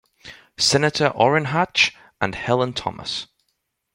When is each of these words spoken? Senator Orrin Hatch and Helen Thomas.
Senator 0.57 1.09
Orrin 1.09 1.45
Hatch 1.45 1.95
and 2.19 2.33
Helen 2.33 2.73
Thomas. 2.73 3.27